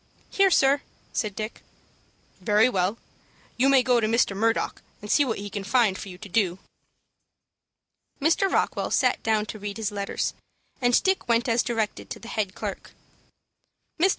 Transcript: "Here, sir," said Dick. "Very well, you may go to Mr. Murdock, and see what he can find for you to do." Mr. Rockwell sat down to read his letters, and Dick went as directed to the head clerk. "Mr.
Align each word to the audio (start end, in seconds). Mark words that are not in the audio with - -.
"Here, 0.31 0.49
sir," 0.49 0.81
said 1.13 1.35
Dick. 1.35 1.61
"Very 2.39 2.67
well, 2.67 2.97
you 3.55 3.69
may 3.69 3.83
go 3.83 3.99
to 3.99 4.07
Mr. 4.07 4.35
Murdock, 4.35 4.81
and 4.99 5.11
see 5.11 5.23
what 5.23 5.37
he 5.37 5.47
can 5.47 5.63
find 5.63 5.95
for 5.95 6.09
you 6.09 6.17
to 6.17 6.27
do." 6.27 6.57
Mr. 8.19 8.51
Rockwell 8.51 8.89
sat 8.89 9.21
down 9.21 9.45
to 9.45 9.59
read 9.59 9.77
his 9.77 9.91
letters, 9.91 10.33
and 10.81 11.03
Dick 11.03 11.27
went 11.29 11.47
as 11.47 11.61
directed 11.61 12.09
to 12.09 12.19
the 12.19 12.29
head 12.29 12.55
clerk. 12.55 12.93
"Mr. 13.99 14.09